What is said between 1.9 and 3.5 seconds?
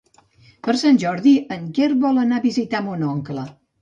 vol anar a visitar mon oncle.